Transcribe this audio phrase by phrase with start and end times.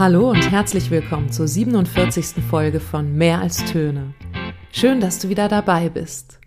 [0.00, 2.42] Hallo und herzlich willkommen zur 47.
[2.48, 4.14] Folge von Mehr als Töne.
[4.72, 6.40] Schön, dass du wieder dabei bist.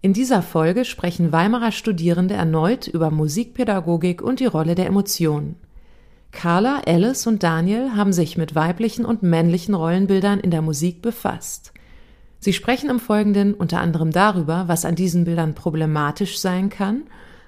[0.00, 5.56] In dieser Folge sprechen Weimarer Studierende erneut über Musikpädagogik und die Rolle der Emotionen.
[6.32, 11.74] Carla, Alice und Daniel haben sich mit weiblichen und männlichen Rollenbildern in der Musik befasst.
[12.38, 17.02] Sie sprechen im Folgenden unter anderem darüber, was an diesen Bildern problematisch sein kann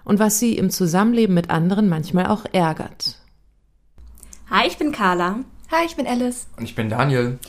[0.05, 3.23] und was sie im Zusammenleben mit anderen manchmal auch ärgert.
[4.48, 5.41] Hi, ich bin Carla.
[5.73, 6.46] Hi, ich bin Alice.
[6.56, 7.41] Und ich bin Daniel.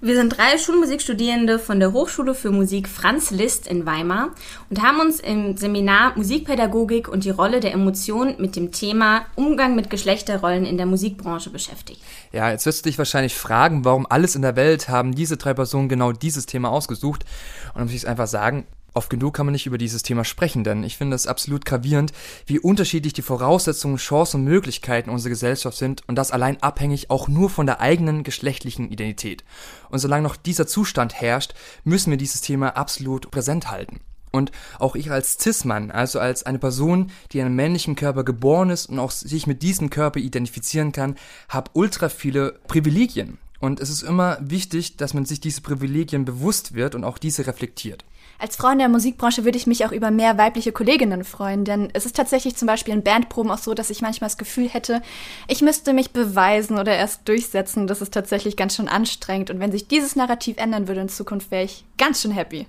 [0.00, 4.30] Wir sind drei Schulmusikstudierende von der Hochschule für Musik Franz Liszt in Weimar
[4.70, 9.74] und haben uns im Seminar Musikpädagogik und die Rolle der Emotionen mit dem Thema Umgang
[9.74, 12.00] mit Geschlechterrollen in der Musikbranche beschäftigt.
[12.32, 15.52] Ja, jetzt wirst du dich wahrscheinlich fragen, warum alles in der Welt haben diese drei
[15.52, 17.26] Personen genau dieses Thema ausgesucht.
[17.68, 18.66] Und dann muss ich es einfach sagen,
[18.98, 22.12] Oft genug kann man nicht über dieses Thema sprechen, denn ich finde es absolut gravierend,
[22.46, 27.28] wie unterschiedlich die Voraussetzungen, Chancen und Möglichkeiten unserer Gesellschaft sind und das allein abhängig auch
[27.28, 29.44] nur von der eigenen geschlechtlichen Identität.
[29.88, 34.00] Und solange noch dieser Zustand herrscht, müssen wir dieses Thema absolut präsent halten.
[34.32, 38.70] Und auch ich als Cis-Mann, also als eine Person, die in einem männlichen Körper geboren
[38.70, 41.14] ist und auch sich mit diesem Körper identifizieren kann,
[41.48, 43.38] habe ultra viele Privilegien.
[43.60, 47.46] Und es ist immer wichtig, dass man sich diese Privilegien bewusst wird und auch diese
[47.46, 48.04] reflektiert.
[48.40, 51.88] Als Frau in der Musikbranche würde ich mich auch über mehr weibliche Kolleginnen freuen, denn
[51.92, 55.02] es ist tatsächlich zum Beispiel in Bandproben auch so, dass ich manchmal das Gefühl hätte,
[55.48, 57.88] ich müsste mich beweisen oder erst durchsetzen.
[57.88, 59.50] Das ist tatsächlich ganz schön anstrengend.
[59.50, 62.66] Und wenn sich dieses Narrativ ändern würde in Zukunft, wäre ich ganz schön happy.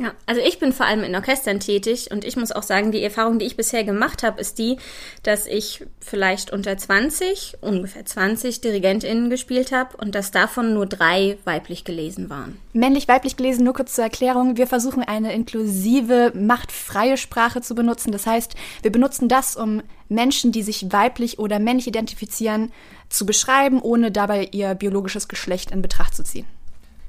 [0.00, 3.02] Ja, also ich bin vor allem in Orchestern tätig und ich muss auch sagen, die
[3.02, 4.78] Erfahrung, die ich bisher gemacht habe, ist die,
[5.24, 11.36] dass ich vielleicht unter 20, ungefähr 20 DirigentInnen gespielt habe und dass davon nur drei
[11.44, 12.58] weiblich gelesen waren.
[12.72, 14.56] Männlich-weiblich gelesen, nur kurz zur Erklärung.
[14.56, 18.10] Wir versuchen eine inklusive, machtfreie Sprache zu benutzen.
[18.10, 22.72] Das heißt, wir benutzen das, um Menschen, die sich weiblich oder männlich identifizieren,
[23.10, 26.46] zu beschreiben, ohne dabei ihr biologisches Geschlecht in Betracht zu ziehen.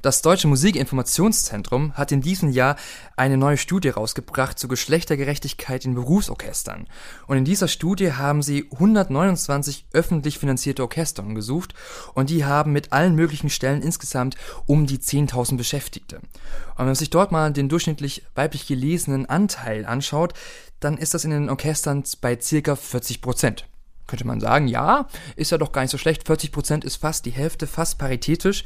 [0.02, 2.74] Das Deutsche Musikinformationszentrum hat in diesem Jahr
[3.14, 6.88] eine neue Studie rausgebracht zur Geschlechtergerechtigkeit in Berufsorchestern.
[7.28, 11.74] Und in dieser Studie haben sie 129 öffentlich finanzierte Orchester gesucht
[12.14, 14.34] und die haben mit allen möglichen Stellen insgesamt
[14.66, 16.16] um die 10.000 Beschäftigte.
[16.16, 20.34] Und wenn man sich dort mal den durchschnittlich weiblich gelesenen Anteil anschaut,
[20.80, 23.66] dann ist das in den Orchestern bei circa 40 Prozent
[24.06, 26.28] könnte man sagen, ja, ist ja doch gar nicht so schlecht.
[26.28, 28.64] 40% ist fast die Hälfte, fast paritätisch.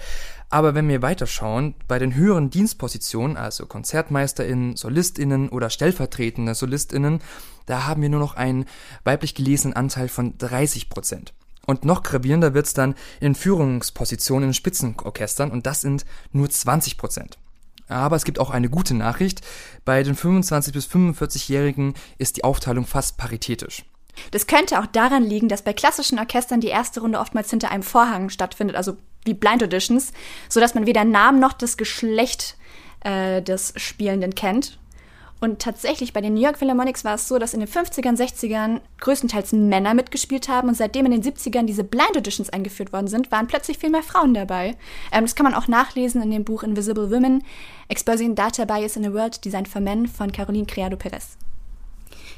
[0.49, 7.21] Aber wenn wir weiterschauen, bei den höheren Dienstpositionen, also KonzertmeisterInnen, SolistInnen oder stellvertretende SolistInnen,
[7.67, 8.67] da haben wir nur noch einen
[9.05, 11.33] weiblich gelesenen Anteil von 30 Prozent.
[11.67, 17.39] Und noch gravierender wird's dann in Führungspositionen in Spitzenorchestern und das sind nur 20 Prozent.
[17.89, 19.43] Aber es gibt auch eine gute Nachricht.
[19.85, 23.85] Bei den 25 bis 45-Jährigen ist die Aufteilung fast paritätisch.
[24.31, 27.82] Das könnte auch daran liegen, dass bei klassischen Orchestern die erste Runde oftmals hinter einem
[27.82, 30.12] Vorhang stattfindet, also wie Blind Auditions,
[30.49, 32.56] sodass man weder Namen noch das Geschlecht
[33.00, 34.78] äh, des Spielenden kennt.
[35.38, 38.81] Und tatsächlich bei den New York Philharmonics war es so, dass in den 50ern, 60ern
[39.00, 43.31] größtenteils Männer mitgespielt haben und seitdem in den 70ern diese Blind Auditions eingeführt worden sind,
[43.31, 44.76] waren plötzlich viel mehr Frauen dabei.
[45.12, 47.44] Ähm, das kann man auch nachlesen in dem Buch Invisible Women,
[47.88, 51.37] Exposing Data Bias in a World Designed for Men von Caroline Criado Perez.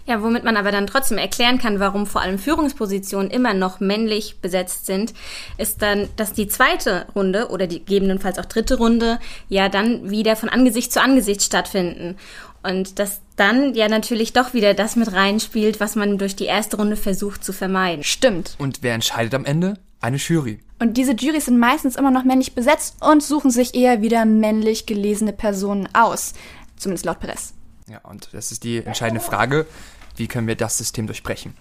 [0.08, 4.40] Ja, womit man aber dann trotzdem erklären kann, warum vor allem Führungspositionen immer noch männlich
[4.40, 5.12] besetzt sind,
[5.58, 9.18] ist dann, dass die zweite Runde oder die gegebenenfalls auch dritte Runde
[9.50, 12.16] ja dann wieder von Angesicht zu Angesicht stattfinden.
[12.62, 16.78] Und dass dann ja natürlich doch wieder das mit reinspielt, was man durch die erste
[16.78, 18.02] Runde versucht zu vermeiden.
[18.02, 18.56] Stimmt.
[18.58, 19.74] Und wer entscheidet am Ende?
[20.00, 20.60] Eine Jury.
[20.78, 24.86] Und diese Jurys sind meistens immer noch männlich besetzt und suchen sich eher wieder männlich
[24.86, 26.32] gelesene Personen aus.
[26.76, 27.52] Zumindest laut Perez.
[27.90, 29.66] Ja, und das ist die entscheidende Frage.
[30.18, 31.54] Wie können wir das System durchbrechen?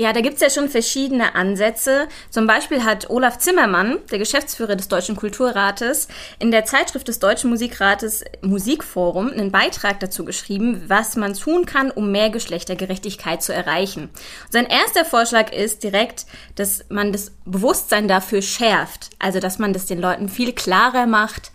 [0.00, 2.06] Ja, da gibt's ja schon verschiedene Ansätze.
[2.30, 6.06] Zum Beispiel hat Olaf Zimmermann, der Geschäftsführer des Deutschen Kulturrates,
[6.38, 11.90] in der Zeitschrift des Deutschen Musikrates Musikforum einen Beitrag dazu geschrieben, was man tun kann,
[11.90, 14.04] um mehr Geschlechtergerechtigkeit zu erreichen.
[14.04, 19.10] Und sein erster Vorschlag ist direkt, dass man das Bewusstsein dafür schärft.
[19.18, 21.50] Also, dass man das den Leuten viel klarer macht,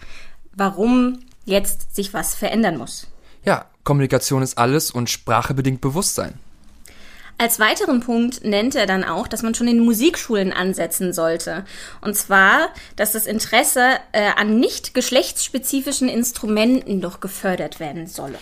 [0.54, 3.08] warum jetzt sich was verändern muss.
[3.46, 6.40] Ja, Kommunikation ist alles und Sprache bedingt Bewusstsein.
[7.38, 11.66] Als weiteren Punkt nennt er dann auch, dass man schon in Musikschulen ansetzen sollte.
[12.00, 18.38] Und zwar, dass das Interesse äh, an nicht geschlechtsspezifischen Instrumenten doch gefördert werden solle.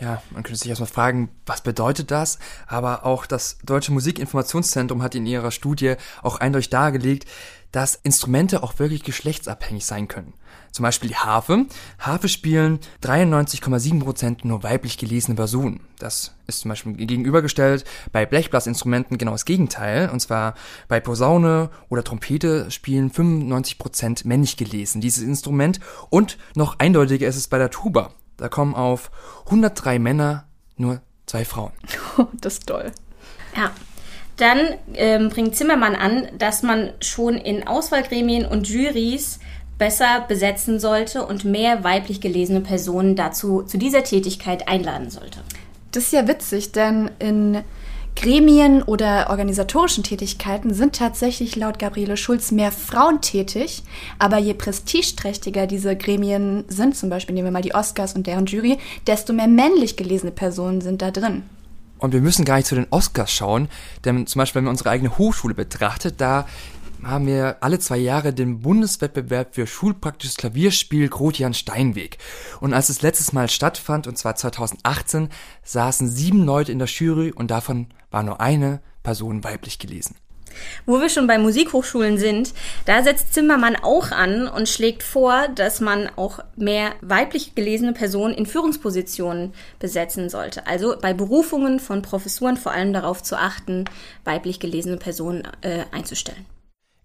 [0.00, 2.38] Ja, man könnte sich erstmal fragen, was bedeutet das?
[2.66, 7.26] Aber auch das Deutsche Musikinformationszentrum hat in ihrer Studie auch eindeutig dargelegt,
[7.72, 10.34] dass Instrumente auch wirklich geschlechtsabhängig sein können.
[10.72, 11.66] Zum Beispiel die Harfe.
[11.98, 15.80] Harfe spielen 93,7% nur weiblich gelesene Personen.
[15.98, 20.10] Das ist zum Beispiel gegenübergestellt bei Blechblasinstrumenten genau das Gegenteil.
[20.10, 20.54] Und zwar
[20.88, 25.80] bei Posaune oder Trompete spielen 95% männlich gelesen dieses Instrument.
[26.10, 28.12] Und noch eindeutiger ist es bei der Tuba.
[28.42, 29.12] Da kommen auf
[29.44, 30.46] 103 Männer
[30.76, 31.70] nur zwei Frauen.
[32.32, 32.90] das ist toll.
[33.56, 33.70] Ja.
[34.36, 34.58] Dann
[34.94, 39.38] ähm, bringt Zimmermann an, dass man schon in Auswahlgremien und Juries
[39.78, 45.38] besser besetzen sollte und mehr weiblich gelesene Personen dazu zu dieser Tätigkeit einladen sollte.
[45.92, 47.62] Das ist ja witzig, denn in
[48.14, 53.82] Gremien oder organisatorischen Tätigkeiten sind tatsächlich laut Gabriele Schulz mehr Frauen tätig,
[54.18, 58.46] aber je prestigeträchtiger diese Gremien sind, zum Beispiel nehmen wir mal die Oscars und deren
[58.46, 61.42] Jury, desto mehr männlich gelesene Personen sind da drin.
[61.98, 63.68] Und wir müssen gar nicht zu den Oscars schauen,
[64.04, 66.46] denn zum Beispiel, wenn man unsere eigene Hochschule betrachtet, da
[67.04, 72.18] haben wir alle zwei Jahre den Bundeswettbewerb für schulpraktisches Klavierspiel Grotian Steinweg.
[72.60, 75.28] Und als es letztes Mal stattfand, und zwar 2018,
[75.64, 80.16] saßen sieben Leute in der Jury und davon war nur eine Person weiblich gelesen.
[80.84, 82.52] Wo wir schon bei Musikhochschulen sind,
[82.84, 88.34] da setzt Zimmermann auch an und schlägt vor, dass man auch mehr weiblich gelesene Personen
[88.34, 90.66] in Führungspositionen besetzen sollte.
[90.66, 93.86] Also bei Berufungen von Professuren vor allem darauf zu achten,
[94.24, 96.44] weiblich gelesene Personen äh, einzustellen.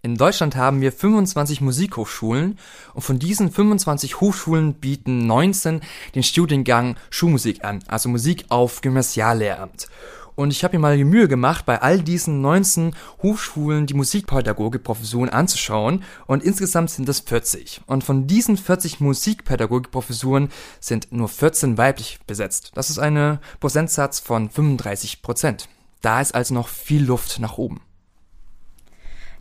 [0.08, 2.58] In Deutschland haben wir 25 Musikhochschulen
[2.94, 5.82] und von diesen 25 Hochschulen bieten 19
[6.16, 9.90] den Studiengang Schulmusik an, also Musik auf Gymnasiallehramt.
[10.36, 15.28] Und ich habe mir mal die Mühe gemacht, bei all diesen 19 Hochschulen die Musikpädagogik-Professuren
[15.28, 16.06] anzuschauen.
[16.26, 17.82] Und insgesamt sind es 40.
[17.86, 20.48] Und von diesen 40 Musikpädagogik-Professuren
[20.80, 22.72] sind nur 14 weiblich besetzt.
[22.76, 25.68] Das ist ein Prozentsatz von 35 Prozent.
[26.02, 27.82] Da ist also noch viel Luft nach oben.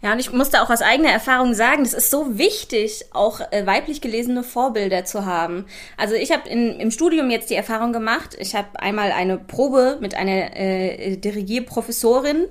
[0.02, 3.66] Ja, und ich musste auch aus eigener Erfahrung sagen, es ist so wichtig, auch äh,
[3.66, 5.64] weiblich gelesene Vorbilder zu haben.
[5.96, 10.14] Also ich habe im Studium jetzt die Erfahrung gemacht, ich habe einmal eine Probe mit
[10.14, 12.46] einer äh, Dirigierprofessorin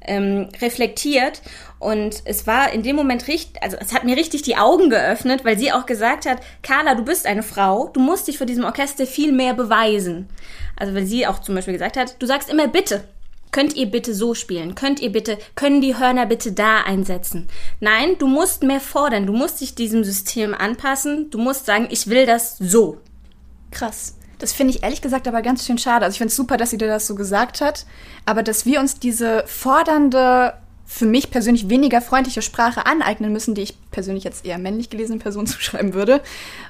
[0.00, 1.42] ähm, reflektiert
[1.78, 5.44] und es war in dem Moment richtig, also es hat mir richtig die Augen geöffnet,
[5.44, 8.64] weil sie auch gesagt hat, Carla, du bist eine Frau, du musst dich vor diesem
[8.64, 10.28] Orchester viel mehr beweisen.
[10.76, 13.04] Also weil sie auch zum Beispiel gesagt hat, du sagst immer bitte.
[13.50, 14.74] Könnt ihr bitte so spielen?
[14.74, 17.48] Könnt ihr bitte, können die Hörner bitte da einsetzen?
[17.80, 19.26] Nein, du musst mehr fordern.
[19.26, 21.30] Du musst dich diesem System anpassen.
[21.30, 22.98] Du musst sagen, ich will das so.
[23.70, 24.14] Krass.
[24.38, 26.04] Das finde ich ehrlich gesagt aber ganz schön schade.
[26.04, 27.86] Also ich finde es super, dass sie dir das so gesagt hat.
[28.24, 30.54] Aber dass wir uns diese fordernde,
[30.86, 35.18] für mich persönlich weniger freundliche Sprache aneignen müssen, die ich persönlich jetzt eher männlich gelesene
[35.18, 36.22] Person zuschreiben würde,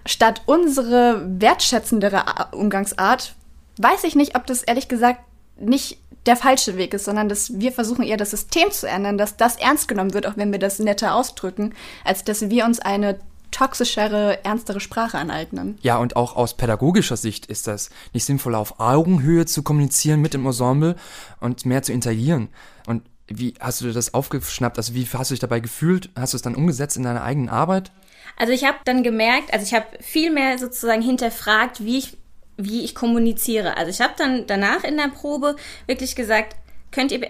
[0.07, 3.35] statt unsere wertschätzendere Umgangsart,
[3.77, 5.21] weiß ich nicht, ob das ehrlich gesagt
[5.60, 9.37] nicht der falsche Weg ist, sondern dass wir versuchen eher das System zu ändern, dass
[9.37, 11.75] das ernst genommen wird, auch wenn wir das netter ausdrücken,
[12.05, 13.19] als dass wir uns eine
[13.50, 15.78] toxischere, ernstere Sprache aneignen.
[15.81, 20.34] Ja, und auch aus pädagogischer Sicht ist das nicht sinnvoll, auf Augenhöhe zu kommunizieren mit
[20.34, 20.96] dem Ensemble
[21.40, 22.49] und mehr zu interagieren.
[22.87, 24.76] Und wie hast du dir das aufgeschnappt?
[24.76, 26.10] Also wie hast du dich dabei gefühlt?
[26.14, 27.90] Hast du es dann umgesetzt in deiner eigenen Arbeit?
[28.37, 32.16] Also ich habe dann gemerkt, also ich habe viel mehr sozusagen hinterfragt, wie ich
[32.58, 33.76] wie ich kommuniziere.
[33.76, 35.56] Also ich habe dann danach in der Probe
[35.87, 36.56] wirklich gesagt,
[36.90, 37.26] könnt ihr...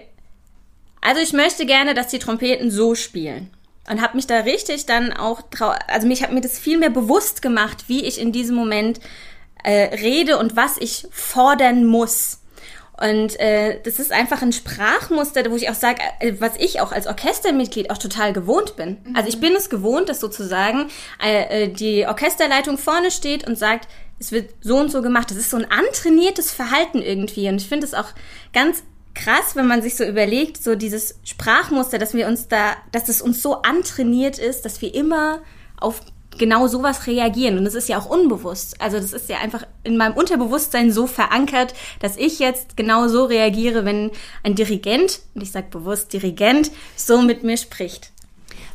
[1.01, 3.49] Also ich möchte gerne, dass die Trompeten so spielen.
[3.89, 5.43] Und habe mich da richtig dann auch...
[5.87, 8.99] Also mich hat mir das viel mehr bewusst gemacht, wie ich in diesem Moment
[9.63, 12.39] äh, rede und was ich fordern muss.
[12.99, 16.91] Und äh, das ist einfach ein Sprachmuster, wo ich auch sage, äh, was ich auch
[16.91, 18.97] als Orchestermitglied auch total gewohnt bin.
[19.03, 19.15] Mhm.
[19.15, 20.89] Also ich bin es gewohnt, dass sozusagen
[21.23, 23.87] äh, äh, die Orchesterleitung vorne steht und sagt,
[24.19, 25.31] es wird so und so gemacht.
[25.31, 27.47] Das ist so ein antrainiertes Verhalten irgendwie.
[27.47, 28.09] Und ich finde es auch
[28.51, 28.83] ganz
[29.15, 33.21] krass, wenn man sich so überlegt, so dieses Sprachmuster, dass wir uns da, dass es
[33.21, 35.41] uns so antrainiert ist, dass wir immer
[35.79, 36.01] auf
[36.37, 37.57] genau sowas reagieren.
[37.57, 38.79] Und das ist ja auch unbewusst.
[38.79, 43.25] Also das ist ja einfach in meinem Unterbewusstsein so verankert, dass ich jetzt genau so
[43.25, 44.11] reagiere, wenn
[44.43, 48.11] ein Dirigent, und ich sage bewusst Dirigent, so mit mir spricht.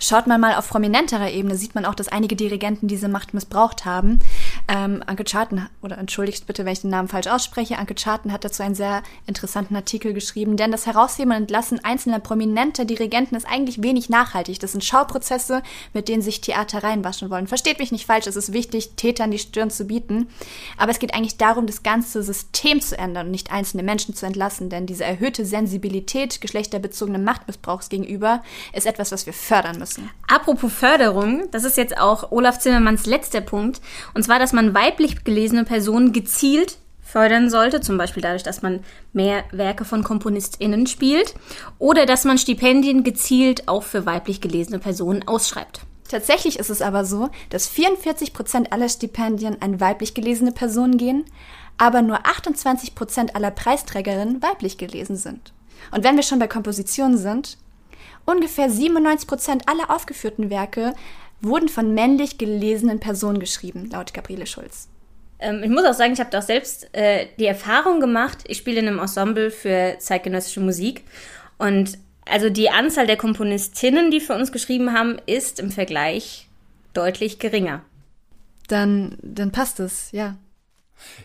[0.00, 3.84] Schaut man mal auf prominenterer Ebene, sieht man auch, dass einige Dirigenten diese Macht missbraucht
[3.84, 4.18] haben.
[4.66, 8.44] Ähm, Anke Charten, oder entschuldigt bitte, wenn ich den Namen falsch ausspreche, Anke Charten hat
[8.44, 13.46] dazu einen sehr interessanten Artikel geschrieben, denn das Herausheben und Entlassen einzelner prominenter Dirigenten ist
[13.46, 14.58] eigentlich wenig nachhaltig.
[14.60, 17.46] Das sind Schauprozesse, mit denen sich Theater reinwaschen wollen.
[17.46, 20.28] Versteht mich nicht falsch, es ist wichtig, Tätern die Stirn zu bieten,
[20.78, 24.24] aber es geht eigentlich darum, das ganze System zu ändern und nicht einzelne Menschen zu
[24.24, 28.42] entlassen, denn diese erhöhte Sensibilität geschlechterbezogenen Machtmissbrauchs gegenüber
[28.72, 30.08] ist etwas, was wir fördern müssen.
[30.26, 33.82] Apropos Förderung, das ist jetzt auch Olaf Zimmermanns letzter Punkt,
[34.14, 38.80] und zwar, dass man weiblich gelesene Personen gezielt fördern sollte, zum Beispiel dadurch, dass man
[39.12, 41.34] mehr Werke von KomponistInnen spielt
[41.78, 45.82] oder dass man Stipendien gezielt auch für weiblich gelesene Personen ausschreibt.
[46.08, 51.24] Tatsächlich ist es aber so, dass 44 Prozent aller Stipendien an weiblich gelesene Personen gehen,
[51.78, 55.52] aber nur 28 Prozent aller Preisträgerinnen weiblich gelesen sind.
[55.90, 57.58] Und wenn wir schon bei Kompositionen sind,
[58.24, 60.94] ungefähr 97 Prozent aller aufgeführten Werke
[61.44, 64.88] wurden von männlich gelesenen Personen geschrieben, laut Gabriele Schulz.
[65.38, 68.80] Ähm, ich muss auch sagen, ich habe doch selbst äh, die Erfahrung gemacht, ich spiele
[68.80, 71.04] in einem Ensemble für zeitgenössische Musik
[71.58, 76.48] und also die Anzahl der Komponistinnen, die für uns geschrieben haben, ist im Vergleich
[76.94, 77.82] deutlich geringer.
[78.68, 80.36] Dann, dann passt es, ja.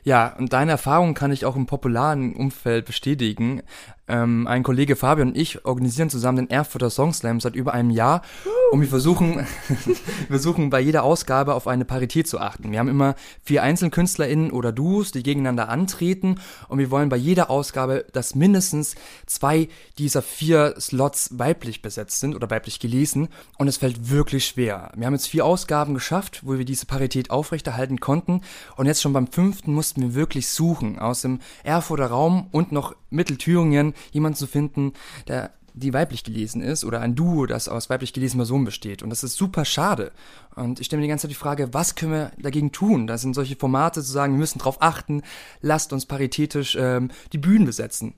[0.03, 3.61] Ja, und deine Erfahrung kann ich auch im popularen Umfeld bestätigen.
[4.09, 7.91] Ähm, ein Kollege Fabian und ich organisieren zusammen den Erfurter Song Slam seit über einem
[7.91, 8.23] Jahr
[8.71, 9.45] und wir versuchen,
[10.27, 12.71] versuchen bei jeder Ausgabe auf eine Parität zu achten.
[12.71, 13.13] Wir haben immer
[13.43, 18.95] vier EinzelkünstlerInnen oder Duos, die gegeneinander antreten und wir wollen bei jeder Ausgabe, dass mindestens
[19.27, 23.27] zwei dieser vier Slots weiblich besetzt sind oder weiblich gelesen
[23.59, 24.91] und es fällt wirklich schwer.
[24.95, 28.41] Wir haben jetzt vier Ausgaben geschafft, wo wir diese Parität aufrechterhalten konnten
[28.75, 32.95] und jetzt schon beim fünften mussten wir wirklich suchen aus dem Erfurter Raum und noch
[33.09, 34.93] Mittelthüringen jemanden zu finden,
[35.27, 39.03] der die weiblich gelesen ist oder ein Duo, das aus weiblich gelesenen Personen besteht.
[39.03, 40.11] Und das ist super schade.
[40.55, 43.07] Und ich stelle mir die ganze Zeit die Frage, was können wir dagegen tun?
[43.07, 45.23] Da sind solche Formate zu sagen, wir müssen darauf achten,
[45.61, 48.13] lasst uns paritätisch ähm, die Bühnen besetzen.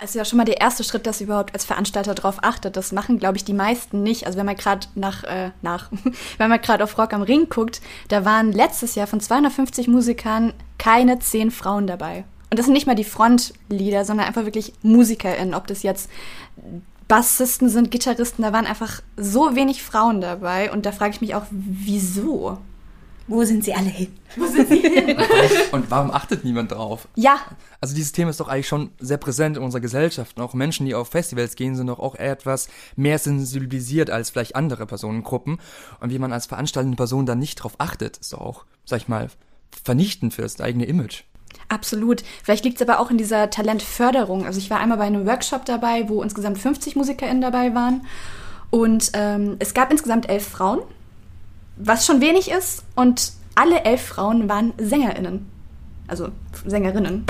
[0.00, 2.76] Es ist ja schon mal der erste Schritt, dass ihr überhaupt als Veranstalter darauf achtet.
[2.76, 4.26] Das machen, glaube ich, die meisten nicht.
[4.26, 5.90] Also wenn man gerade nach, äh, nach,
[6.38, 10.52] wenn man gerade auf Rock am Ring guckt, da waren letztes Jahr von 250 Musikern
[10.78, 12.24] keine zehn Frauen dabei.
[12.50, 15.54] Und das sind nicht mal die Frontlieder, sondern einfach wirklich MusikerInnen.
[15.54, 16.08] Ob das jetzt
[17.08, 20.70] Bassisten sind, Gitarristen, da waren einfach so wenig Frauen dabei.
[20.72, 22.58] Und da frage ich mich auch, wieso?
[23.26, 24.14] Wo sind sie alle hin?
[24.36, 25.16] Wo sind sie hin?
[25.72, 27.06] Und warum achtet niemand drauf?
[27.14, 27.38] Ja.
[27.78, 30.38] Also dieses Thema ist doch eigentlich schon sehr präsent in unserer Gesellschaft.
[30.38, 34.56] Und auch Menschen, die auf Festivals gehen, sind doch auch etwas mehr sensibilisiert als vielleicht
[34.56, 35.58] andere Personengruppen.
[36.00, 39.08] Und wie man als veranstaltende Person dann nicht drauf achtet, ist doch auch, sag ich
[39.08, 39.28] mal,
[39.84, 41.24] vernichtend für das eigene Image.
[41.68, 42.22] Absolut.
[42.42, 44.46] Vielleicht liegt es aber auch in dieser Talentförderung.
[44.46, 48.06] Also ich war einmal bei einem Workshop dabei, wo insgesamt 50 MusikerInnen dabei waren.
[48.70, 50.80] Und ähm, es gab insgesamt elf Frauen,
[51.76, 52.84] was schon wenig ist.
[52.94, 55.46] Und alle elf Frauen waren SängerInnen.
[56.06, 56.30] Also
[56.64, 57.26] Sängerinnen.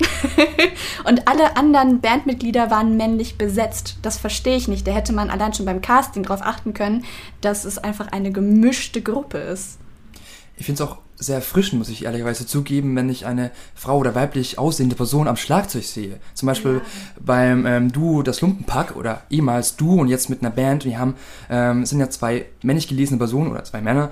[1.04, 3.98] und alle anderen Bandmitglieder waren männlich besetzt.
[4.02, 4.86] Das verstehe ich nicht.
[4.86, 7.04] Da hätte man allein schon beim Casting darauf achten können,
[7.42, 9.78] dass es einfach eine gemischte Gruppe ist.
[10.56, 14.14] Ich finde es auch sehr erfrischend, muss ich ehrlicherweise zugeben, wenn ich eine Frau oder
[14.14, 16.18] weiblich aussehende Person am Schlagzeug sehe.
[16.34, 16.80] Zum Beispiel ja.
[17.20, 20.84] beim ähm, Duo Das Lumpenpack oder ehemals Duo und jetzt mit einer Band.
[20.84, 21.14] Wir haben,
[21.48, 24.10] ähm, sind ja zwei männlich gelesene Personen oder zwei Männer.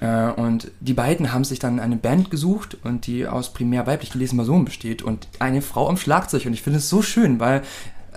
[0.00, 4.10] Äh, und die beiden haben sich dann eine Band gesucht und die aus primär weiblich
[4.10, 6.46] gelesenen Personen besteht und eine Frau am Schlagzeug.
[6.46, 7.62] Und ich finde es so schön, weil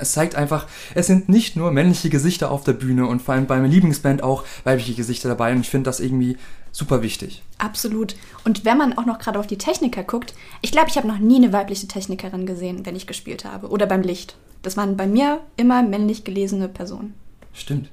[0.01, 0.65] es zeigt einfach,
[0.96, 4.24] es sind nicht nur männliche Gesichter auf der Bühne und vor allem bei meiner Lieblingsband
[4.24, 6.38] auch weibliche Gesichter dabei und ich finde das irgendwie
[6.71, 7.43] super wichtig.
[7.57, 8.15] Absolut.
[8.45, 11.19] Und wenn man auch noch gerade auf die Techniker guckt, ich glaube, ich habe noch
[11.19, 13.69] nie eine weibliche Technikerin gesehen, wenn ich gespielt habe.
[13.69, 14.35] Oder beim Licht.
[14.61, 17.13] Das waren bei mir immer männlich gelesene Personen.
[17.53, 17.89] Stimmt.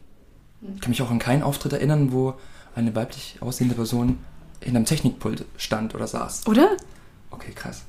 [0.74, 2.34] Ich kann mich auch an keinen Auftritt erinnern, wo
[2.74, 4.18] eine weiblich aussehende Person
[4.60, 6.46] in einem Technikpult stand oder saß.
[6.46, 6.76] Oder?
[7.30, 7.84] Okay, krass.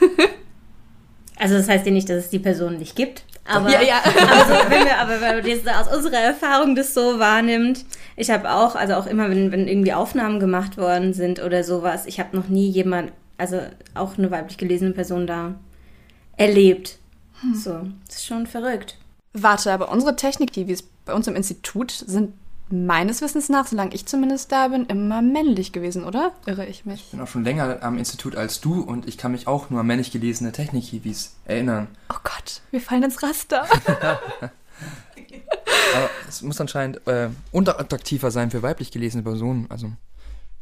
[1.36, 3.24] also das heißt ja nicht, dass es die Person nicht gibt.
[3.48, 3.98] Aber, ja, ja.
[3.98, 7.84] aber, so, wenn wir, aber wenn man jetzt aus unserer Erfahrung das so wahrnimmt,
[8.16, 12.06] ich habe auch, also auch immer, wenn, wenn irgendwie Aufnahmen gemacht worden sind oder sowas,
[12.06, 13.60] ich habe noch nie jemand, also
[13.94, 15.54] auch eine weiblich gelesene Person da
[16.36, 16.98] erlebt.
[17.40, 17.54] Hm.
[17.54, 18.98] So, das ist schon verrückt.
[19.32, 22.32] Warte, aber unsere Technik, die wir bei uns im Institut sind
[22.68, 26.32] meines Wissens nach, solange ich zumindest da bin, immer männlich gewesen, oder?
[26.46, 27.00] Irre ich mich?
[27.00, 29.80] Ich bin auch schon länger am Institut als du und ich kann mich auch nur
[29.80, 31.88] an männlich gelesene Technik-Hiwis erinnern.
[32.10, 33.66] Oh Gott, wir fallen ins Raster.
[35.96, 39.66] Aber es muss anscheinend äh, unterattraktiver sein für weiblich gelesene Personen.
[39.68, 39.92] Also.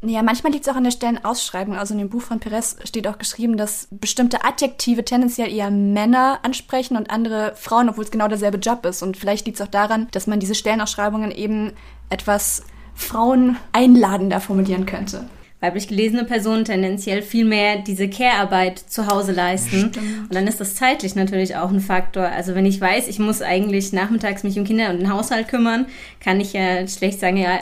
[0.02, 1.76] Ja, manchmal liegt es auch an der Stellenausschreibung.
[1.76, 6.40] Also in dem Buch von Perez steht auch geschrieben, dass bestimmte Adjektive tendenziell eher Männer
[6.42, 9.02] ansprechen und andere Frauen, obwohl es genau derselbe Job ist.
[9.02, 11.73] Und vielleicht liegt es auch daran, dass man diese Stellenausschreibungen eben
[12.14, 12.62] etwas
[12.94, 15.28] Frauen einladender formulieren könnte
[15.64, 19.90] weiblich gelesene Personen tendenziell viel mehr diese Care-Arbeit zu Hause leisten.
[19.90, 19.97] Stimmt.
[19.97, 22.25] Und dann ist das zeitlich natürlich auch ein Faktor.
[22.25, 25.87] Also wenn ich weiß, ich muss eigentlich nachmittags mich um Kinder und den Haushalt kümmern,
[26.21, 27.61] kann ich ja schlecht sagen, ja,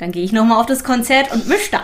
[0.00, 1.82] dann gehe ich nochmal auf das Konzert und misch da.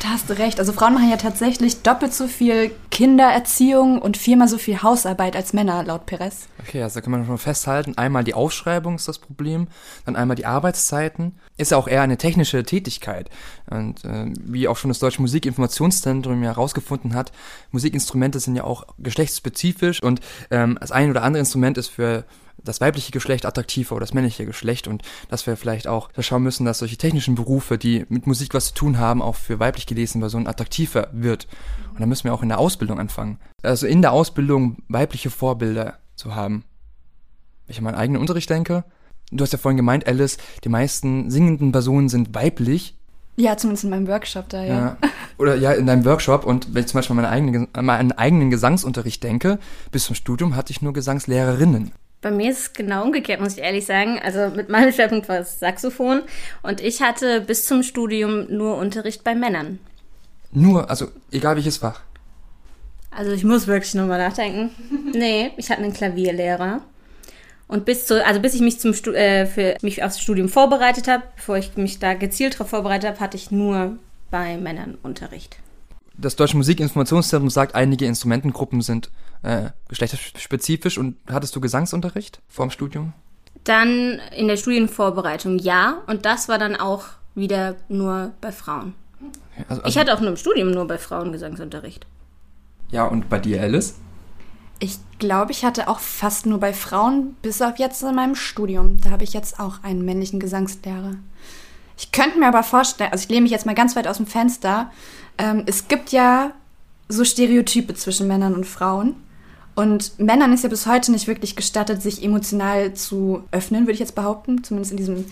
[0.00, 0.60] Da hast du recht.
[0.60, 5.52] Also Frauen machen ja tatsächlich doppelt so viel Kindererziehung und viermal so viel Hausarbeit als
[5.52, 6.46] Männer, laut Perez.
[6.60, 9.66] Okay, also da kann man schon festhalten, einmal die Ausschreibung ist das Problem,
[10.04, 11.34] dann einmal die Arbeitszeiten.
[11.56, 13.30] Ist ja auch eher eine technische Tätigkeit.
[13.68, 17.32] Und äh, wie auch schon das Deutsche Musikinformationszentrum ja herausgefunden hat,
[17.72, 20.20] Musikinstrumente sind ja auch geschlechtsspezifisch und
[20.52, 22.24] ähm, das ein oder andere Instrument ist für
[22.62, 26.42] das weibliche Geschlecht attraktiver oder das männliche Geschlecht und dass wir vielleicht auch da schauen
[26.42, 29.86] müssen, dass solche technischen Berufe, die mit Musik was zu tun haben, auch für weiblich
[29.86, 31.46] gelesene Personen attraktiver wird.
[31.92, 33.38] Und da müssen wir auch in der Ausbildung anfangen.
[33.62, 36.64] Also in der Ausbildung weibliche Vorbilder zu haben.
[37.66, 38.84] Wenn ich an meinen eigenen Unterricht denke,
[39.30, 42.96] du hast ja vorhin gemeint, Alice, die meisten singenden Personen sind weiblich.
[43.36, 44.74] Ja, zumindest in meinem Workshop da, ja.
[44.74, 44.96] ja.
[45.38, 46.44] Oder ja, in deinem Workshop.
[46.44, 49.58] Und wenn ich zum Beispiel an meinen eigenen, an meinen eigenen Gesangsunterricht denke,
[49.90, 51.92] bis zum Studium hatte ich nur Gesangslehrerinnen.
[52.26, 54.18] Bei mir ist es genau umgekehrt, muss ich ehrlich sagen.
[54.20, 56.22] Also mit meinem Schwerpunkt war es Saxophon
[56.60, 59.78] und ich hatte bis zum Studium nur Unterricht bei Männern.
[60.50, 62.00] Nur, also egal welches Fach.
[63.12, 64.70] Also ich muss wirklich nochmal nachdenken.
[65.14, 66.80] nee, ich hatte einen Klavierlehrer.
[67.68, 71.06] Und bis zu, also bis ich mich zum Stu äh, für mich aufs Studium vorbereitet
[71.06, 73.98] habe, bevor ich mich da gezielt darauf vorbereitet habe, hatte ich nur
[74.32, 75.58] bei Männern Unterricht
[76.18, 79.10] das Deutsche Musikinformationszentrum sagt, einige Instrumentengruppen sind
[79.42, 80.98] äh, geschlechterspezifisch.
[80.98, 83.12] Und hattest du Gesangsunterricht vor dem Studium?
[83.64, 86.02] Dann in der Studienvorbereitung ja.
[86.06, 88.94] Und das war dann auch wieder nur bei Frauen.
[89.68, 92.06] Also, also ich hatte auch nur im Studium nur bei Frauen Gesangsunterricht.
[92.90, 93.94] Ja, und bei dir, Alice?
[94.78, 99.00] Ich glaube, ich hatte auch fast nur bei Frauen, bis auf jetzt in meinem Studium.
[99.00, 101.14] Da habe ich jetzt auch einen männlichen Gesangslehrer.
[101.96, 104.26] Ich könnte mir aber vorstellen, also ich lehne mich jetzt mal ganz weit aus dem
[104.26, 104.90] Fenster,
[105.38, 106.52] ähm, es gibt ja
[107.08, 109.16] so Stereotype zwischen Männern und Frauen.
[109.76, 114.00] Und Männern ist ja bis heute nicht wirklich gestattet, sich emotional zu öffnen, würde ich
[114.00, 115.24] jetzt behaupten, zumindest in diesem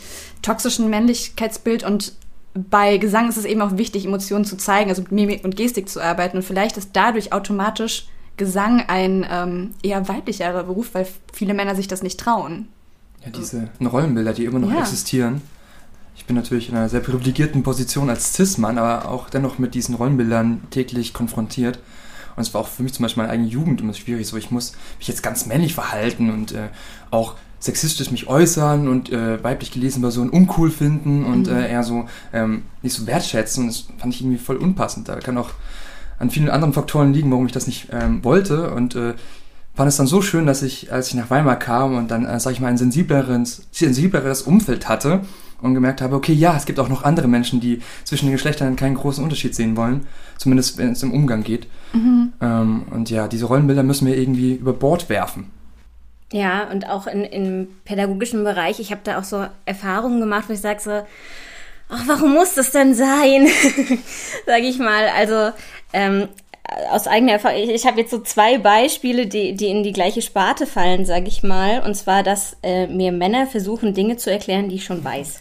[0.43, 1.83] toxischen Männlichkeitsbild.
[1.83, 2.13] Und
[2.55, 5.89] bei Gesang ist es eben auch wichtig, Emotionen zu zeigen, also mit Mimik und Gestik
[5.89, 6.37] zu arbeiten.
[6.37, 11.89] Und vielleicht ist dadurch automatisch Gesang ein ähm, eher weiblicherer Beruf, weil viele Männer sich
[11.89, 12.69] das nicht trauen.
[13.25, 14.81] Ja, diese Rollenbilder, die immer noch ja.
[14.81, 15.41] existieren
[16.17, 19.95] ich bin natürlich in einer sehr privilegierten Position als Cis-Mann, aber auch dennoch mit diesen
[19.95, 21.79] Rollenbildern täglich konfrontiert.
[22.37, 24.26] Und es war auch für mich zum Beispiel meine eigene Jugend immer schwierig.
[24.26, 26.69] So, ich muss mich jetzt ganz männlich verhalten und äh,
[27.11, 31.57] auch sexistisch mich äußern und äh, weiblich gelesene Personen uncool finden und mhm.
[31.57, 33.67] äh, eher so ähm, nicht so wertschätzen.
[33.67, 35.09] Das fand ich irgendwie voll unpassend.
[35.09, 35.50] Da kann auch
[36.19, 38.71] an vielen anderen Faktoren liegen, warum ich das nicht ähm, wollte.
[38.71, 39.14] Und äh,
[39.75, 42.38] fand es dann so schön, dass ich, als ich nach Weimar kam und dann, äh,
[42.38, 45.23] sag ich mal, ein sensibleres, sensibleres Umfeld hatte,
[45.60, 48.76] und gemerkt habe, okay, ja, es gibt auch noch andere Menschen, die zwischen den Geschlechtern
[48.76, 51.67] keinen großen Unterschied sehen wollen, zumindest wenn es im Umgang geht.
[51.93, 52.32] Mhm.
[52.40, 55.50] Ähm, und ja, diese Rollenbilder müssen wir irgendwie über Bord werfen.
[56.32, 60.52] Ja, und auch in, im pädagogischen Bereich, ich habe da auch so Erfahrungen gemacht, wo
[60.52, 60.90] ich sage so,
[61.88, 63.47] ach, warum muss das denn sein?
[64.47, 65.08] sage ich mal.
[65.17, 65.52] Also
[65.93, 66.28] ähm,
[66.91, 70.23] aus eigener Erfahrung, ich, ich habe jetzt so zwei Beispiele, die, die in die gleiche
[70.23, 71.82] Sparte fallen, sage ich mal.
[71.82, 75.41] Und zwar, dass äh, mir Männer versuchen, Dinge zu erklären, die ich schon weiß.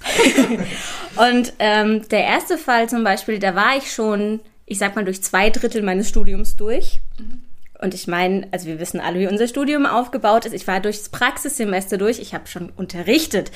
[1.31, 5.21] und ähm, der erste Fall zum Beispiel, da war ich schon, ich sag mal, durch
[5.21, 6.99] zwei Drittel meines Studiums durch.
[7.19, 7.42] Mhm.
[7.83, 10.53] Und ich meine, also wir wissen alle, wie unser Studium aufgebaut ist.
[10.53, 13.51] Ich war durchs Praxissemester durch, ich habe schon unterrichtet.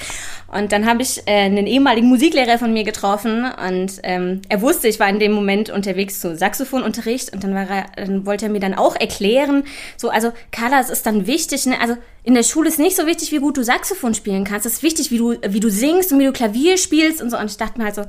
[0.51, 4.89] Und dann habe ich äh, einen ehemaligen Musiklehrer von mir getroffen und ähm, er wusste,
[4.89, 8.51] ich war in dem Moment unterwegs zu Saxophonunterricht und dann, war er, dann wollte er
[8.51, 9.63] mir dann auch erklären,
[9.95, 11.79] so, also Carla, es ist dann wichtig, ne?
[11.79, 14.65] also in der Schule ist nicht so wichtig, wie gut du Saxophon spielen kannst.
[14.65, 17.37] Es ist wichtig, wie du, wie du singst und wie du Klavier spielst und so.
[17.37, 18.03] Und ich dachte mir halt so,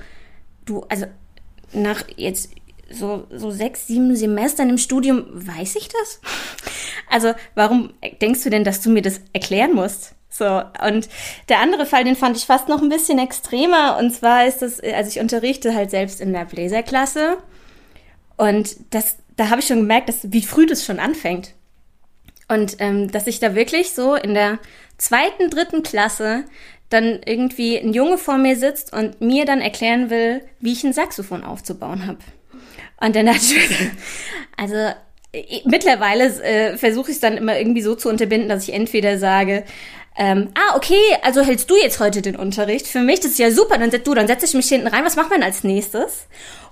[0.67, 1.07] du, also
[1.73, 2.51] nach jetzt
[2.91, 6.21] so, so sechs, sieben Semestern im Studium, weiß ich das?
[7.11, 10.15] Also, warum denkst du denn, dass du mir das erklären musst?
[10.31, 11.09] So, und
[11.49, 13.97] der andere Fall, den fand ich fast noch ein bisschen extremer.
[13.99, 17.39] Und zwar ist das, also ich unterrichte halt selbst in der Bläserklasse.
[18.37, 21.55] Und das, da habe ich schon gemerkt, dass, wie früh das schon anfängt.
[22.47, 24.59] Und ähm, dass ich da wirklich so in der
[24.97, 26.45] zweiten, dritten Klasse
[26.89, 30.93] dann irgendwie ein Junge vor mir sitzt und mir dann erklären will, wie ich ein
[30.93, 32.21] Saxophon aufzubauen habe.
[33.01, 33.91] Und dann dachte ich,
[34.57, 34.93] also
[35.65, 39.65] mittlerweile äh, versuche ich es dann immer irgendwie so zu unterbinden, dass ich entweder sage,
[40.17, 42.89] ähm, ah, okay, also hältst du jetzt heute den Unterricht.
[42.89, 45.17] Für mich, das ist ja super, dann du, dann setze ich mich hinten rein, was
[45.17, 46.27] macht man als nächstes?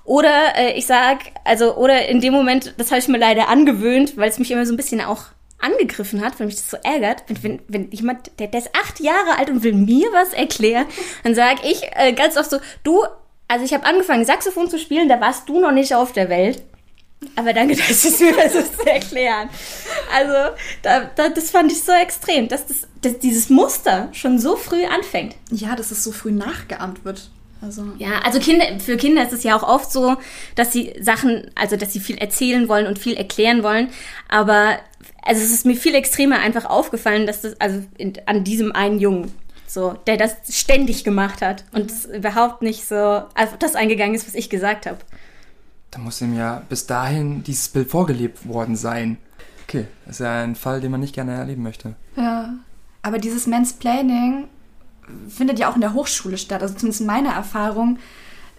[0.05, 4.17] Oder äh, ich sag, also, oder in dem Moment, das habe ich mir leider angewöhnt,
[4.17, 5.27] weil es mich immer so ein bisschen auch
[5.59, 9.01] angegriffen hat, weil mich das so ärgert, wenn, wenn, wenn jemand, der, der ist acht
[9.01, 10.87] Jahre alt und will mir was erklären,
[11.23, 13.05] dann sage ich äh, ganz oft so, du,
[13.49, 16.63] also ich habe angefangen, Saxophon zu spielen, da warst du noch nicht auf der Welt.
[17.35, 19.49] Aber danke, dass du es mir versuchst zu erklären.
[20.15, 24.57] Also, da, da, das fand ich so extrem, dass, das, dass dieses Muster schon so
[24.57, 25.37] früh anfängt.
[25.51, 27.31] Ja, dass es so früh nachgeahmt wird.
[27.63, 30.17] Also Ja, also Kinder, für Kinder ist es ja auch oft so,
[30.57, 33.89] dass sie Sachen, also dass sie viel erzählen wollen und viel erklären wollen.
[34.29, 34.79] Aber
[35.23, 38.99] also es ist mir viel extremer einfach aufgefallen, dass das, also in, an diesem einen
[38.99, 39.33] Jungen,
[39.71, 44.27] so, der das ständig gemacht hat und es überhaupt nicht so auf das eingegangen ist,
[44.27, 44.99] was ich gesagt habe.
[45.91, 49.19] Da muss ihm ja bis dahin dieses Bild vorgelebt worden sein.
[49.67, 51.95] Okay, das ist ja ein Fall, den man nicht gerne erleben möchte.
[52.17, 52.55] Ja.
[53.03, 54.49] Aber dieses Mansplaining
[55.29, 56.63] findet ja auch in der Hochschule statt.
[56.63, 57.99] Also zumindest in meiner Erfahrung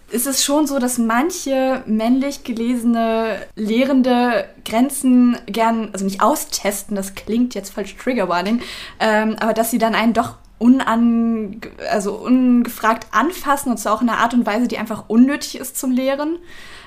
[0.09, 7.15] ist es schon so, dass manche männlich gelesene Lehrende Grenzen gern, also nicht austesten, das
[7.15, 8.61] klingt jetzt falsch Trigger Warning,
[8.99, 14.09] ähm, aber dass sie dann einen doch unan, also ungefragt anfassen und zwar auch in
[14.09, 16.37] einer Art und Weise, die einfach unnötig ist zum Lehren.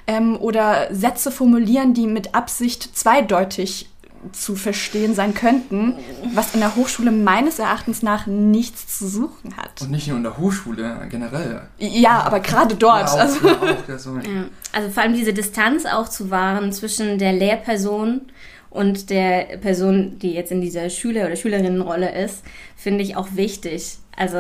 [0.07, 3.91] Ähm, oder Sätze formulieren, die mit Absicht zweideutig
[4.33, 5.95] zu verstehen sein könnten,
[6.35, 9.81] was in der Hochschule meines Erachtens nach nichts zu suchen hat.
[9.81, 11.63] Und nicht nur in der Hochschule, generell.
[11.79, 13.09] Ja, aber gerade dort.
[13.09, 14.17] Ja, auch, also, ja, auch, ja, so.
[14.17, 14.45] Ja.
[14.73, 18.23] Also vor allem diese Distanz auch zu wahren zwischen der Lehrperson
[18.71, 22.45] und der Person, die jetzt in dieser Schüler- oder Schülerinnenrolle ist,
[22.77, 23.99] finde ich auch wichtig.
[24.17, 24.39] Also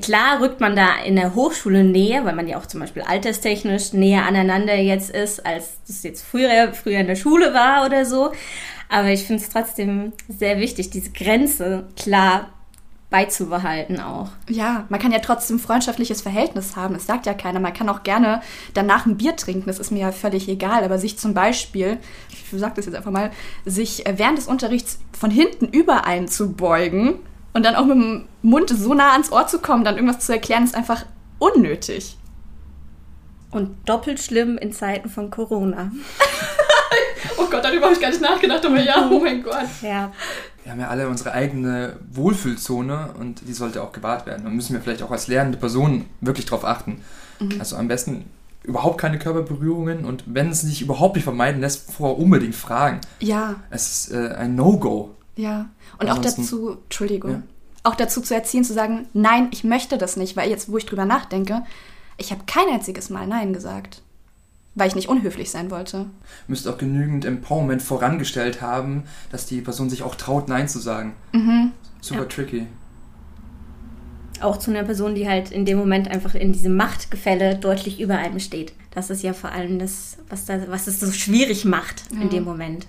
[0.00, 3.92] klar rückt man da in der Hochschule näher, weil man ja auch zum Beispiel alterstechnisch
[3.92, 8.30] näher aneinander jetzt ist, als das jetzt früher, früher in der Schule war oder so.
[8.88, 12.50] Aber ich finde es trotzdem sehr wichtig, diese Grenze klar
[13.12, 14.30] beizubehalten auch.
[14.48, 16.94] ja, man kann ja trotzdem ein freundschaftliches Verhältnis haben.
[16.94, 17.60] Das sagt ja keiner.
[17.60, 18.42] Man kann auch gerne
[18.74, 19.66] danach ein Bier trinken.
[19.66, 20.82] Das ist mir ja völlig egal.
[20.82, 21.98] Aber sich zum Beispiel,
[22.30, 23.30] ich sag das jetzt einfach mal,
[23.64, 27.20] sich äh, während des Unterrichts von hinten über einen zu beugen
[27.52, 30.32] und dann auch mit dem Mund so nah ans Ohr zu kommen, dann irgendwas zu
[30.32, 31.04] erklären, ist einfach
[31.38, 32.16] unnötig.
[33.50, 35.92] Und doppelt schlimm in Zeiten von Corona.
[37.38, 39.68] Oh Gott, darüber habe ich gar nicht nachgedacht, aber ja, oh mein Gott.
[39.80, 40.12] Ja.
[40.62, 44.44] Wir haben ja alle unsere eigene Wohlfühlzone und die sollte auch gewahrt werden.
[44.44, 47.02] Da müssen wir vielleicht auch als lernende Person wirklich drauf achten.
[47.58, 48.26] Also am besten
[48.62, 53.00] überhaupt keine Körperberührungen und wenn es sich überhaupt nicht vermeiden lässt, vorher unbedingt fragen.
[53.18, 55.16] Ja, Es ist äh, ein No-Go.
[55.34, 55.68] ja.
[55.98, 57.42] Und auch dazu, Entschuldigung, Ja.
[57.82, 60.86] auch dazu zu erziehen, zu sagen, nein, ich möchte das nicht, weil jetzt, wo ich
[60.86, 61.62] drüber nachdenke,
[62.18, 64.02] ich habe kein einziges Mal Nein gesagt.
[64.74, 66.06] Weil ich nicht unhöflich sein wollte.
[66.48, 71.12] Müsst auch genügend Empowerment vorangestellt haben, dass die Person sich auch traut, Nein zu sagen.
[72.00, 72.26] Super Ja.
[72.26, 72.66] tricky.
[74.40, 78.16] Auch zu einer Person, die halt in dem Moment einfach in diesem Machtgefälle deutlich über
[78.16, 78.72] einem steht.
[78.90, 82.44] Das ist ja vor allem das, was, da, was es so schwierig macht in dem
[82.44, 82.86] Moment.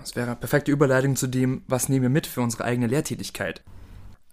[0.00, 3.62] Das wäre eine perfekte Überleitung zu dem, was nehmen wir mit für unsere eigene Lehrtätigkeit.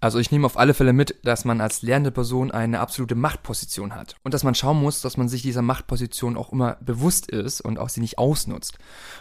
[0.02, 3.94] Also ich nehme auf alle Fälle mit, dass man als lernende Person eine absolute Machtposition
[3.94, 7.60] hat und dass man schauen muss, dass man sich dieser Machtposition auch immer bewusst ist
[7.60, 8.78] und auch sie nicht ausnutzt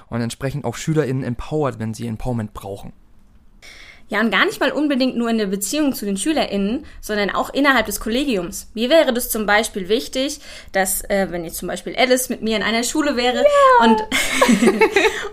[0.09, 2.93] und entsprechend auch SchülerInnen empowert, wenn sie Empowerment brauchen.
[4.07, 7.53] Ja, und gar nicht mal unbedingt nur in der Beziehung zu den SchülerInnen, sondern auch
[7.53, 8.71] innerhalb des Kollegiums.
[8.73, 10.39] Mir wäre das zum Beispiel wichtig,
[10.71, 13.43] dass, äh, wenn jetzt zum Beispiel Alice mit mir in einer Schule wäre
[13.83, 14.01] und,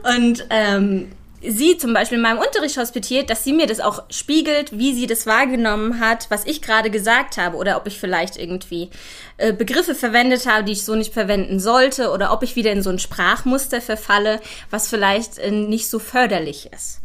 [0.17, 1.09] und ähm,
[1.49, 5.07] sie zum Beispiel in meinem Unterricht hospitiert, dass sie mir das auch spiegelt, wie sie
[5.07, 8.91] das wahrgenommen hat, was ich gerade gesagt habe oder ob ich vielleicht irgendwie
[9.37, 12.83] äh, Begriffe verwendet habe, die ich so nicht verwenden sollte oder ob ich wieder in
[12.83, 17.01] so ein Sprachmuster verfalle, was vielleicht äh, nicht so förderlich ist.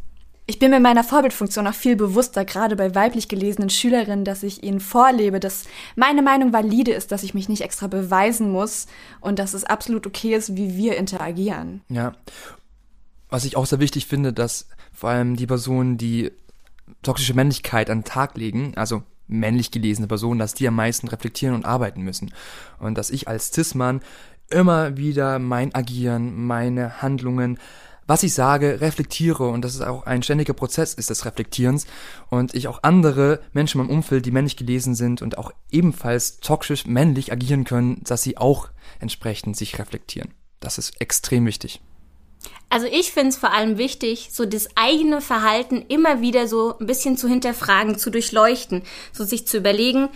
[0.47, 4.63] Ich bin mir meiner Vorbildfunktion auch viel bewusster, gerade bei weiblich gelesenen Schülerinnen, dass ich
[4.63, 5.63] ihnen vorlebe, dass
[5.95, 8.87] meine Meinung valide ist, dass ich mich nicht extra beweisen muss
[9.21, 11.81] und dass es absolut okay ist, wie wir interagieren.
[11.87, 12.13] Ja.
[13.31, 16.31] Was ich auch sehr wichtig finde, dass vor allem die Personen, die
[17.01, 21.55] toxische Männlichkeit an den Tag legen, also männlich gelesene Personen, dass die am meisten reflektieren
[21.55, 22.33] und arbeiten müssen.
[22.77, 24.01] Und dass ich als Cis-Mann
[24.49, 27.57] immer wieder mein Agieren, meine Handlungen,
[28.05, 31.85] was ich sage, reflektiere und das ist auch ein ständiger Prozess ist des Reflektierens
[32.29, 36.41] und ich auch andere Menschen in meinem Umfeld, die männlich gelesen sind und auch ebenfalls
[36.41, 40.33] toxisch männlich agieren können, dass sie auch entsprechend sich reflektieren.
[40.59, 41.79] Das ist extrem wichtig.
[42.69, 46.87] Also ich finde es vor allem wichtig, so das eigene Verhalten immer wieder so ein
[46.87, 50.09] bisschen zu hinterfragen, zu durchleuchten, so sich zu überlegen,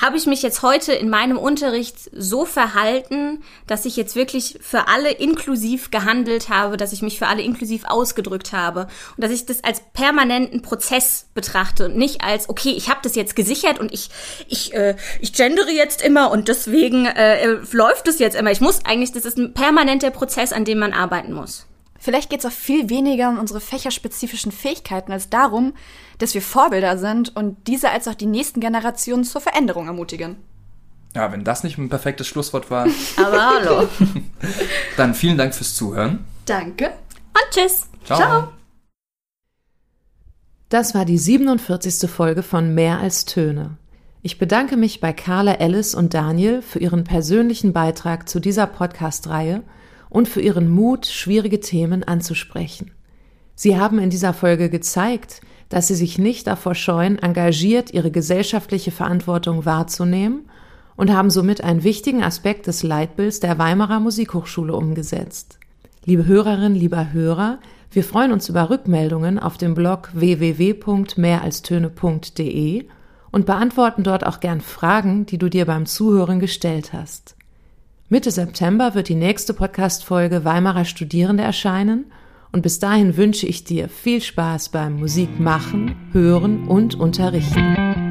[0.00, 4.88] habe ich mich jetzt heute in meinem Unterricht so verhalten, dass ich jetzt wirklich für
[4.88, 9.46] alle inklusiv gehandelt habe, dass ich mich für alle inklusiv ausgedrückt habe und dass ich
[9.46, 13.92] das als permanenten Prozess betrachte und nicht als okay, ich habe das jetzt gesichert und
[13.92, 14.10] ich
[14.48, 18.50] ich äh, ich gendere jetzt immer und deswegen äh, läuft es jetzt immer.
[18.50, 21.66] Ich muss eigentlich, das ist ein permanenter Prozess, an dem man arbeiten muss.
[22.04, 25.72] Vielleicht geht es auch viel weniger um unsere fächerspezifischen Fähigkeiten als darum,
[26.18, 30.36] dass wir Vorbilder sind und diese als auch die nächsten Generationen zur Veränderung ermutigen.
[31.14, 33.88] Ja, wenn das nicht ein perfektes Schlusswort war, Aber hallo.
[34.98, 36.26] dann vielen Dank fürs Zuhören.
[36.44, 36.88] Danke.
[36.88, 37.86] Und tschüss.
[38.04, 38.18] Ciao.
[38.18, 38.48] Ciao.
[40.68, 42.10] Das war die 47.
[42.10, 43.78] Folge von Mehr als Töne.
[44.20, 49.62] Ich bedanke mich bei Carla Ellis und Daniel für ihren persönlichen Beitrag zu dieser Podcast-Reihe
[50.14, 52.92] und für ihren Mut, schwierige Themen anzusprechen.
[53.56, 58.92] Sie haben in dieser Folge gezeigt, dass sie sich nicht davor scheuen, engagiert ihre gesellschaftliche
[58.92, 60.48] Verantwortung wahrzunehmen
[60.94, 65.58] und haben somit einen wichtigen Aspekt des Leitbilds der Weimarer Musikhochschule umgesetzt.
[66.04, 67.58] Liebe Hörerinnen, lieber Hörer,
[67.90, 72.86] wir freuen uns über Rückmeldungen auf dem Blog www.mehralstöne.de
[73.32, 77.34] und beantworten dort auch gern Fragen, die du dir beim Zuhören gestellt hast.
[78.14, 82.12] Mitte September wird die nächste Podcast-Folge Weimarer Studierende erscheinen
[82.52, 88.03] und bis dahin wünsche ich dir viel Spaß beim Musik machen, hören und unterrichten.